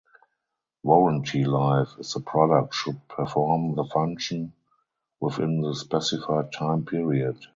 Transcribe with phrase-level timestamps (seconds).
[0.81, 4.51] Warranty life is the product should perform the function
[5.19, 7.37] within the specified time period.